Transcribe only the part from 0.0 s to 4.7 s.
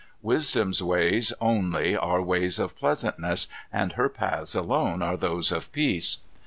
Wisdom's ways only are ways of pleasantness, and her paths